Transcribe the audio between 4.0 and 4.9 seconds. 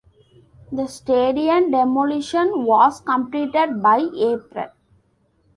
April.